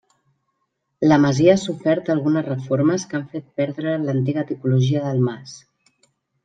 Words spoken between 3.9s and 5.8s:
l'antiga tipologia del mas.